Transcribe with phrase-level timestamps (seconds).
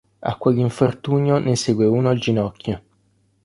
[0.29, 2.75] A quell'infortunio ne segue uno al ginocchio.